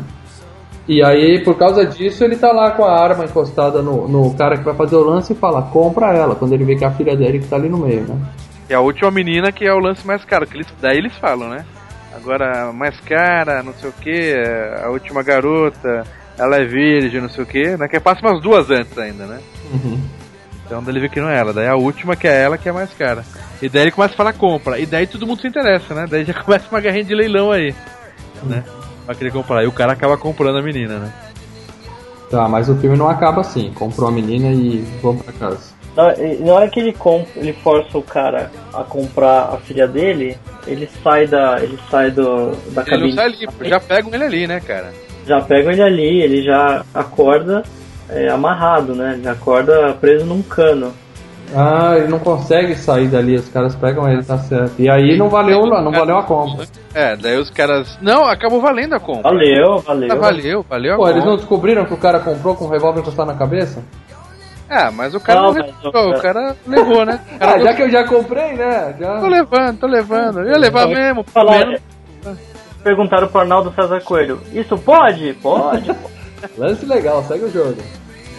[0.87, 4.57] E aí, por causa disso, ele tá lá com a arma encostada no, no cara
[4.57, 6.91] que vai fazer o lance e fala, compra ela, quando ele vê que é a
[6.91, 8.17] filha dele que tá ali no meio, né?
[8.69, 11.49] E a última menina que é o lance mais caro, que eles, daí eles falam,
[11.49, 11.63] né?
[12.15, 14.33] Agora, mais cara, não sei o que,
[14.83, 16.03] a última garota,
[16.37, 17.87] ela é virgem, não sei o que, né?
[17.87, 19.39] Que passa umas duas antes ainda, né?
[20.65, 22.67] Então daí ele vê que não é ela, daí a última que é ela que
[22.67, 23.23] é mais cara.
[23.61, 26.05] E daí ele começa a falar compra, e daí todo mundo se interessa, né?
[26.09, 27.75] Daí já começa uma guerrinha de leilão aí,
[28.43, 28.63] né?
[29.05, 31.13] Pra querer comprar, e o cara acaba comprando a menina, né?
[32.29, 33.71] Tá, mas o filme não acaba assim.
[33.73, 35.73] Comprou a menina e vamos pra casa.
[35.97, 39.87] Na, e na hora que ele compra, ele força o cara a comprar a filha
[39.87, 41.57] dele, ele sai da.
[41.59, 43.13] ele sai do, da Ele não cabine.
[43.13, 44.93] sai ali, já pegam ele ali, né, cara?
[45.25, 47.63] Já pegam ele ali, ele já acorda
[48.07, 49.15] é, amarrado, né?
[49.17, 50.93] Ele acorda preso num cano.
[51.55, 54.73] Ah, ele não consegue sair dali, os caras pegam ele, tá certo.
[54.79, 56.65] E aí não valeu, não valeu a compra.
[56.93, 57.97] É, daí os caras.
[58.01, 59.23] Não, acabou valendo a compra.
[59.31, 60.09] Valeu, valeu.
[60.11, 62.99] Ah, valeu, valeu a Pô, eles não descobriram que o cara comprou com um revólver
[63.01, 63.83] encostado na cabeça?
[64.69, 67.19] É, mas o cara Não, não, o cara levou, né?
[67.39, 68.93] Cara Ah, já que eu já comprei, né?
[68.93, 69.27] Tô Já...
[69.27, 70.39] levando, tô levando.
[70.41, 71.23] Eu ia levar mesmo.
[71.23, 71.79] Falar-
[72.83, 75.33] Perguntaram pro Arnaldo César Coelho: Isso pode?
[75.41, 75.91] Pode.
[76.57, 77.75] Lance legal, segue o jogo.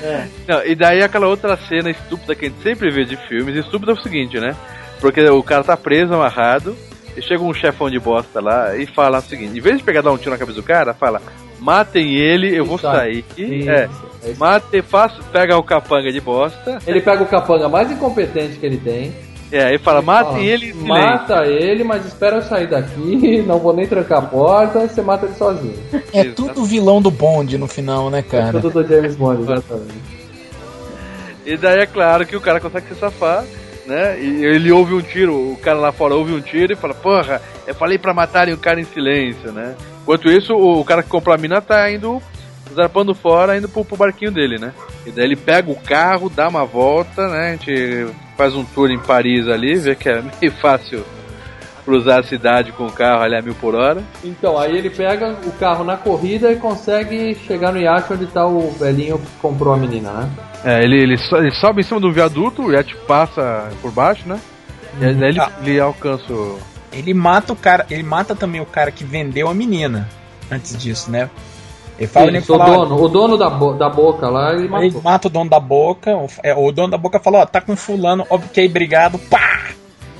[0.03, 0.27] É.
[0.47, 3.93] Não, e daí aquela outra cena estúpida que a gente sempre vê de filmes, estúpida
[3.93, 4.55] é o seguinte, né?
[5.01, 6.77] Porque o cara tá preso, amarrado,
[7.17, 10.03] e chega um chefão de bosta lá e fala o seguinte, em vez de pegar
[10.03, 11.21] dar um tiro na cabeça do cara, fala,
[11.59, 12.97] matem ele, eu vou sai.
[12.97, 13.25] sair.
[13.37, 13.89] Isso, é,
[14.25, 18.67] é mate, faça, pega o capanga de bosta, Ele pega o capanga mais incompetente que
[18.67, 19.15] ele tem.
[19.53, 20.89] É, e fala, matem fala, ele em silêncio.
[20.89, 25.03] Mata ele, mas espera eu sair daqui, não vou nem trancar a porta, e você
[25.03, 25.75] mata ele sozinho.
[26.13, 28.61] É tudo vilão do bonde no final, né, cara?
[28.61, 30.21] Tudo do James Bond, exatamente.
[31.45, 33.45] E daí é claro que o cara consegue se safar,
[33.87, 34.21] né?
[34.21, 37.43] E ele ouve um tiro, o cara lá fora ouve um tiro e fala, porra,
[37.67, 39.75] eu falei pra matarem o cara em silêncio, né?
[40.03, 42.23] Enquanto isso, o, o cara que comprou a mina tá indo,
[42.73, 44.73] zarpando fora, indo pro, pro barquinho dele, né?
[45.05, 47.49] E daí ele pega o carro, dá uma volta, né?
[47.49, 48.07] A gente
[48.41, 51.05] faz um tour em Paris ali, vê que é meio fácil
[51.85, 54.03] cruzar a cidade com o carro ali a mil por hora.
[54.25, 58.47] Então, aí ele pega o carro na corrida e consegue chegar no iate onde tá
[58.47, 60.31] o velhinho que comprou a menina, né?
[60.65, 64.23] É, ele, ele, so- ele sobe em cima do viaduto, o Yeti passa por baixo,
[64.27, 64.39] né?
[65.01, 65.51] E aí ele, Ah.
[65.63, 66.59] ele alcança o...
[66.93, 70.09] Ele mata o cara, ele mata também o cara que vendeu a menina
[70.51, 71.29] antes disso, né?
[72.01, 74.63] Ele fala, ele Isso, o fala, dono, o dono da, bo- da boca lá, ele
[74.63, 75.03] Ele matou.
[75.03, 76.17] mata o dono da boca.
[76.17, 79.67] O, é, o dono da boca fala, ó, tá com fulano, ok, obrigado, pá!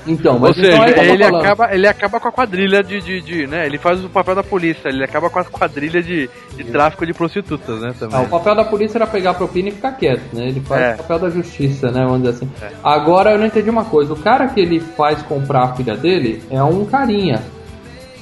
[0.05, 1.41] Então, Ou mas seja, então é eu tô ele, falando.
[1.45, 3.67] acaba, ele acaba com a quadrilha de, de, de, né?
[3.67, 7.13] Ele faz o papel da polícia, ele acaba com a quadrilha de, de tráfico de
[7.13, 7.93] prostitutas, né?
[7.99, 8.17] Também.
[8.17, 10.47] Ah, o papel da polícia era pegar a propina e ficar quieto, né?
[10.47, 10.93] Ele faz É.
[10.95, 12.03] o papel da justiça, né?
[12.03, 12.51] Vamos dizer assim.
[12.83, 14.11] Agora eu não entendi uma coisa.
[14.13, 17.41] O cara que ele faz comprar a filha dele é um carinha.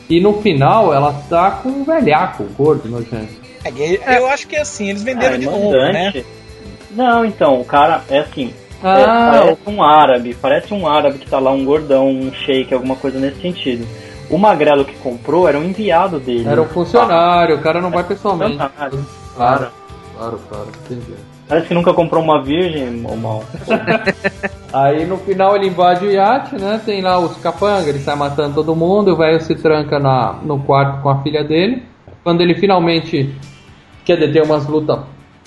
[0.10, 3.39] E no final ela tá com um velhaco, gordo, nojento.
[3.66, 5.88] É, eu acho que é assim, eles venderam Ah, de novo, né?
[5.88, 6.26] mandante.
[6.92, 8.54] Não, então, o cara é assim.
[8.84, 12.74] é, Ah, parece um árabe, parece um árabe que tá lá, um gordão, um shake,
[12.74, 13.86] alguma coisa nesse sentido.
[14.30, 16.48] O magrelo que comprou era um enviado dele.
[16.48, 18.58] era um funcionário, o cara não vai pessoalmente.
[18.58, 19.06] Funcionário.
[19.36, 19.68] Claro,
[20.18, 21.14] claro, claro, entendi.
[21.48, 23.44] Parece que nunca comprou uma virgem, ou mal.
[24.72, 26.80] Aí no final ele invade o iate, né?
[26.86, 30.60] Tem lá os capangas, ele sai matando todo mundo, o velho se tranca na, no
[30.60, 31.84] quarto com a filha dele.
[32.24, 33.34] Quando ele finalmente
[34.06, 35.00] quer dizer, tem umas lutas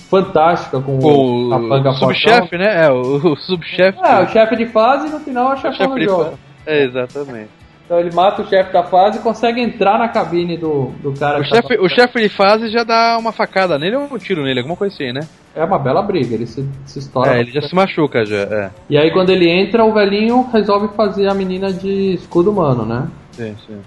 [0.09, 2.85] fantásticas com o, o capanga o subchefe, né?
[2.85, 3.99] É, o, o subchefe.
[4.03, 6.39] É, o chefe de fase e no final é o chefão chefe do jogo.
[6.65, 7.49] É, exatamente.
[7.85, 11.39] Então ele mata o chefe da fase e consegue entrar na cabine do, do cara
[11.39, 14.43] O tá chefe, o chefe de fase já dá uma facada nele ou um tiro
[14.43, 15.21] nele, alguma coisa assim, né?
[15.53, 17.35] É uma bela briga, ele se, se estoura.
[17.35, 18.71] É, ele já se machuca já, é.
[18.89, 23.07] E aí quando ele entra, o velhinho resolve fazer a menina de escudo humano, né?
[23.31, 23.81] Sim, sim.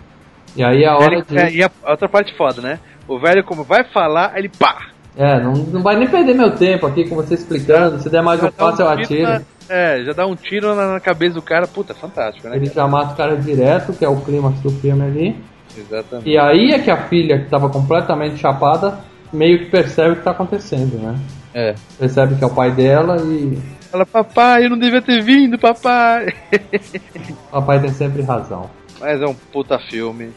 [0.56, 1.38] E aí a hora Ele- de.
[1.38, 2.78] é, e a outra parte foda, né?
[3.06, 4.86] O velho, como vai falar, ele pá!
[5.16, 7.98] É, não, não vai nem perder meu tempo aqui com você explicando.
[8.00, 9.30] Se der mais um Já dá passo, eu tiro atiro.
[9.30, 11.66] na- é, já dá um tiro na, na cabeça do cara.
[11.66, 12.56] Puta, fantástico, né?
[12.56, 15.36] Ele já mata o cara direto, que é o clímax do filme ali.
[15.76, 16.28] Exatamente.
[16.28, 18.98] E aí é que a filha, que tava completamente chapada,
[19.32, 21.18] meio que percebe o que tá acontecendo, né?
[21.54, 21.74] É.
[21.98, 23.58] Percebe que é o pai dela e
[23.90, 26.34] Fala, papai, eu não devia ter vindo, papai.
[27.50, 28.68] papai tem sempre razão.
[29.00, 30.30] Mas é um puta filme.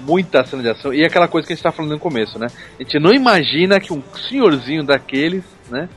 [0.00, 0.92] Muita cena de ação.
[0.92, 2.48] E aquela coisa que a gente tá falando no começo, né?
[2.78, 5.88] A gente não imagina que um senhorzinho daqueles, né?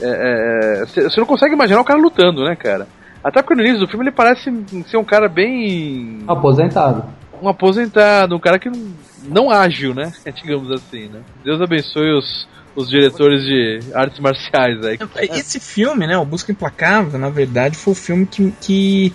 [0.00, 2.86] é, é, Você não consegue imaginar o cara lutando, né, cara?
[3.22, 4.52] Até porque no início do filme ele parece
[4.88, 6.20] ser um cara bem.
[6.28, 7.04] Aposentado.
[7.40, 8.94] um aposentado, um cara que não,
[9.28, 10.12] não ágil, né?
[10.42, 11.20] Digamos assim, né?
[11.42, 14.98] Deus abençoe os, os diretores de artes marciais aí.
[15.30, 19.12] Esse filme, né, o Busca Implacável, na verdade, foi o filme que, que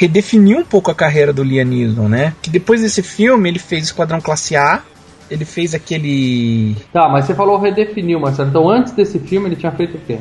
[0.00, 2.34] redefiniu um pouco a carreira do Liam Neeson, né?
[2.40, 4.80] Que depois desse filme ele fez Esquadrão Classe A,
[5.30, 6.74] ele fez aquele...
[6.90, 8.48] Tá, mas você falou redefiniu, Marcelo.
[8.48, 10.18] Então antes desse filme ele tinha feito o quê?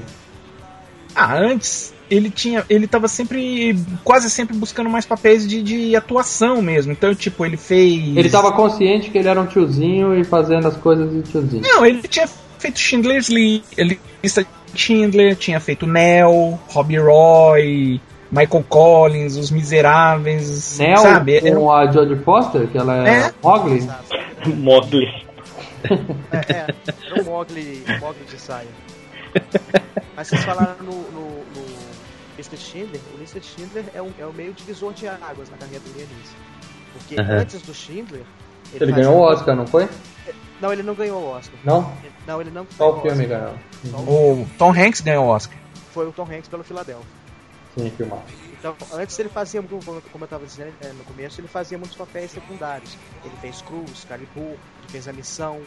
[1.15, 6.61] Ah, antes ele tinha, ele tava sempre, quase sempre buscando mais papéis de, de atuação
[6.61, 6.91] mesmo.
[6.91, 8.17] Então, tipo, ele fez...
[8.17, 11.63] Ele tava consciente que ele era um tiozinho e fazendo as coisas de tiozinho.
[11.63, 18.01] Não, ele tinha feito Schindler's List, ele lista de Schindler, tinha feito Nell, Robbie Roy,
[18.31, 21.37] Michael Collins, Os Miseráveis, Nell sabe?
[21.37, 23.33] Era um- com a Jodie Foster, que ela é, É.
[23.41, 23.89] Mowgli.
[24.57, 25.05] Mogli.
[26.31, 28.67] É, é, era um Mogli, um Mogli de saia.
[30.15, 31.65] Mas vocês falaram no, no, no
[32.37, 32.57] Mr.
[32.57, 33.41] Schindler, o Mr.
[33.41, 36.35] Schindler é, um, é o meio divisor de águas na carreira do Neeson.
[36.93, 37.41] Porque Aham.
[37.41, 38.21] antes do Schindler...
[38.73, 39.87] Ele fazia- ganhou o Oscar, não foi?
[40.61, 41.59] Não, ele não ganhou o Oscar.
[41.63, 41.91] Não?
[42.27, 43.39] Não, ele não Qual ganhou filme Oscar.
[43.39, 44.05] ganhou?
[44.05, 45.57] Só o- O Tom Hanks ganhou o Oscar.
[45.93, 46.63] Foi o Tom Hanks pelo
[47.79, 47.89] Philadelphia.
[47.89, 48.23] Sim, filmar.
[48.59, 51.95] Então, antes ele fazia, como como eu estava dizendo é, no começo, ele fazia muitos
[51.95, 52.97] papéis secundários.
[53.23, 54.57] Ele fez Cruz, Calibur, ele
[54.89, 55.61] fez A Missão,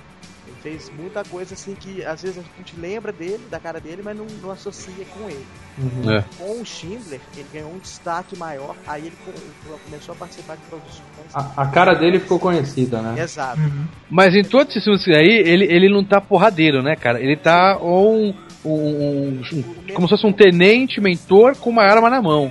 [0.46, 4.02] ele fez muita coisa assim que às vezes a gente lembra dele, da cara dele,
[4.04, 5.46] mas não, não associa com ele.
[5.78, 6.12] Uhum.
[6.12, 6.24] É.
[6.36, 10.62] Com o Schindler, ele ganhou um destaque maior, aí ele co- começou a participar de
[10.64, 11.02] produções.
[11.32, 13.22] A, a cara dele ficou conhecida, né?
[13.22, 13.58] Exato.
[14.10, 17.18] Mas em todos esses filmes aí, ele, ele não tá porradeiro, né, cara?
[17.18, 22.08] Ele tá ou um, um- um- como se fosse um tenente mentor com uma arma
[22.08, 22.50] na mão.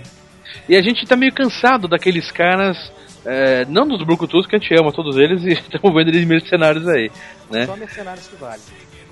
[0.67, 2.77] E a gente tá meio cansado daqueles caras,
[3.25, 6.87] é, não dos brucutus que a gente ama todos eles e estamos vendo eles mercenários
[6.87, 7.09] aí,
[7.51, 7.65] né?
[7.65, 8.61] Só mercenários que vale.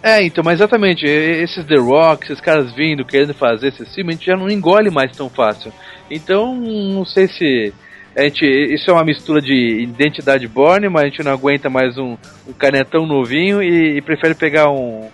[0.02, 4.16] É, então, mas exatamente, esses The Rock, esses caras vindo, querendo fazer esse filme, a
[4.16, 5.74] gente já não engole mais tão fácil.
[6.10, 7.74] Então, não sei se.
[8.18, 11.98] A gente, isso é uma mistura de identidade borne, mas a gente não aguenta mais
[11.98, 15.10] um, um canetão novinho e, e prefere pegar um.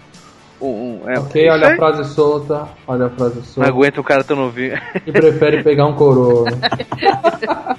[0.66, 1.74] Um, um- é, Ok, olha aí.
[1.74, 3.70] a frase solta, olha a frase Não solta.
[3.70, 4.80] aguenta um cara tão novinho.
[5.06, 6.46] E prefere pegar um coroa.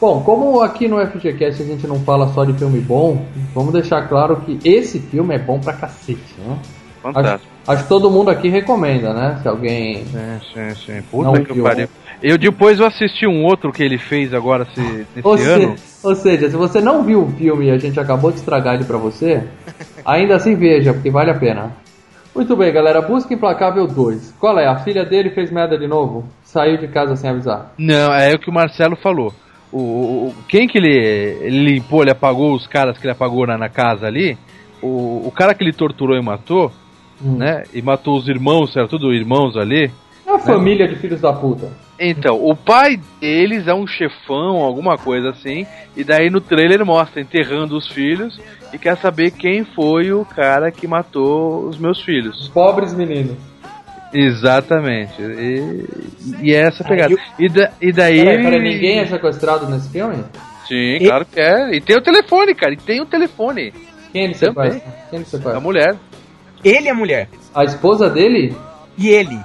[0.00, 3.24] Bom, como aqui no FGCast a gente não fala só de filme bom,
[3.54, 6.58] vamos deixar claro que esse filme é bom pra cacete, né?
[7.04, 7.52] Acho, Fantástico.
[7.68, 9.38] acho que todo mundo aqui recomenda, né?
[9.42, 10.04] Se alguém.
[10.06, 11.02] Sim, sim, sim.
[11.08, 11.62] Puta Não que viu.
[11.62, 11.88] pariu.
[12.20, 15.74] Eu depois eu assisti um outro que ele fez agora se, nesse Ou, se- ano.
[16.02, 18.84] ou seja, se você não viu o filme e a gente acabou de estragar ele
[18.84, 19.42] pra você,
[20.04, 21.72] ainda assim veja, porque vale a pena.
[22.34, 23.02] Muito bem, galera.
[23.02, 24.34] Busca Implacável 2.
[24.40, 24.66] Qual é?
[24.66, 26.24] A filha dele fez merda de novo?
[26.42, 27.72] Saiu de casa sem avisar.
[27.76, 29.34] Não, é o que o Marcelo falou.
[29.70, 29.78] O,
[30.28, 30.88] o- quem que ele,
[31.40, 34.36] ele limpou, ele apagou os caras que ele apagou na, na casa ali?
[34.82, 36.72] O, o cara que ele torturou e matou,
[37.24, 37.36] Hum.
[37.36, 37.62] né?
[37.72, 39.90] E matou os irmãos, eram tudo irmãos ali.
[40.26, 41.68] É uma família de filhos da puta.
[42.00, 45.64] Então, o pai deles é um chefão, alguma coisa assim,
[45.96, 48.40] e daí no trailer mostra enterrando os filhos
[48.72, 52.48] e quer saber quem foi o cara que matou os meus filhos.
[52.48, 53.36] Pobres meninos.
[54.12, 55.20] Exatamente.
[55.22, 55.84] E,
[56.42, 57.14] e é essa pegada.
[57.38, 58.18] e E, da- e daí.
[58.24, 60.22] Peraí, peraí, ninguém é sequestrado nesse filme?
[60.68, 61.74] Sim, claro que é.
[61.74, 62.72] E tem o telefone, cara.
[62.72, 63.72] E tem o telefone.
[64.12, 64.70] Quem ele Também.
[64.72, 64.92] sequestra?
[65.10, 65.60] Quem ele A sequestra?
[65.60, 65.96] mulher.
[66.62, 67.28] Ele é a mulher.
[67.54, 68.54] A esposa dele?
[68.96, 69.38] E ele?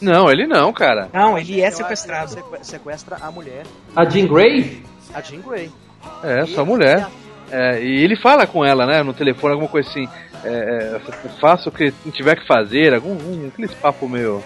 [0.00, 1.08] Não, ele não, cara.
[1.12, 2.30] Não, ele é sequestrado.
[2.30, 3.64] seque- Sequestra a mulher,
[3.96, 4.82] A Jean Grey?
[5.12, 5.70] a Jean Grey.
[6.22, 7.06] É, só Ele mulher.
[7.50, 10.08] E É, e ele fala com ela, né, no telefone, alguma coisa assim.
[10.44, 10.48] É,
[10.96, 11.00] é,
[11.40, 14.42] faça o que tiver que fazer, algum um, aqueles papo meio.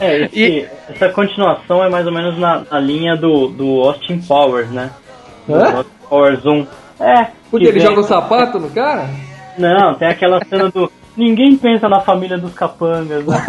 [0.00, 4.68] É, esse- essa continuação é mais ou menos na, na linha do, do Austin Powers,
[4.70, 4.90] né?
[5.46, 5.76] Do Hã?
[5.76, 6.66] Austin Powers 1.
[7.00, 7.26] É.
[7.50, 9.08] Porque que ele vem- joga o sapato no cara?
[9.58, 10.90] Não, tem aquela cena do.
[11.16, 13.44] Ninguém pensa na família dos capangas, né?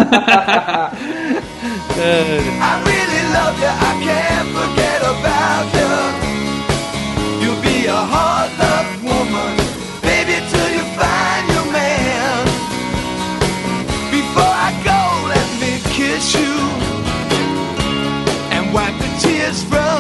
[1.96, 6.23] I really love you, I can't forget about you.
[16.32, 16.40] You
[18.56, 19.93] and wipe the tears from